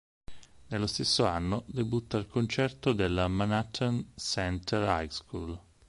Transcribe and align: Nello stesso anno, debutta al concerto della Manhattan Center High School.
Nello 0.69 0.87
stesso 0.87 1.27
anno, 1.27 1.61
debutta 1.67 2.17
al 2.17 2.25
concerto 2.25 2.91
della 2.91 3.27
Manhattan 3.27 4.13
Center 4.15 4.83
High 4.87 5.11
School. 5.11 5.61